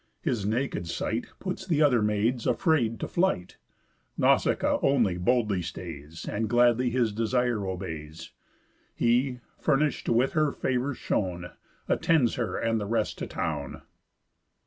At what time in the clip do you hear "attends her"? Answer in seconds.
11.87-12.57